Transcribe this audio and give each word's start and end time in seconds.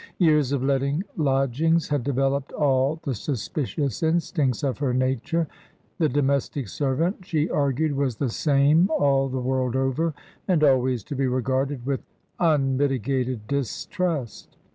Years 0.17 0.51
of 0.51 0.63
letting 0.63 1.03
lodgings 1.15 1.89
had 1.89 2.03
developed 2.03 2.51
all 2.53 2.99
the 3.03 3.13
suspicious 3.13 4.01
instincts 4.01 4.63
of 4.63 4.79
her 4.79 4.95
nature; 4.95 5.47
the 5.99 6.09
domestic 6.09 6.69
servant, 6.69 7.23
she 7.23 7.51
argued, 7.51 7.95
was 7.95 8.15
the 8.15 8.31
same 8.31 8.89
all 8.89 9.29
the 9.29 9.39
world 9.39 9.75
over, 9.75 10.15
and 10.47 10.63
always 10.63 11.03
to 11.03 11.15
be 11.15 11.27
regarded 11.27 11.85
with 11.85 12.01
unmitigated 12.39 13.45
distrust. 13.47 14.57